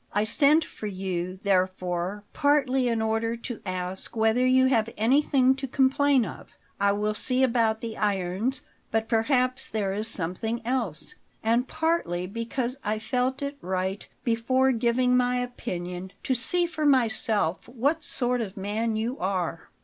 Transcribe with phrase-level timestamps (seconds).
[0.13, 5.67] I sent for you, therefore, partly in order to ask whether you have anything to
[5.67, 11.67] complain of, I will see about the irons; but perhaps there is something else, and
[11.67, 18.01] partly because I felt it right, before giving my opinion, to see for myself what
[18.01, 19.69] sort of man you are."